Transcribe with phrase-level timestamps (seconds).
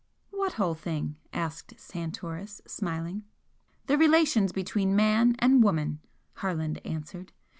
[0.31, 3.23] "What whole thing?" asked Santoris, smiling.
[3.85, 5.99] "The relations between man and woman,"
[6.37, 7.33] Harland answered.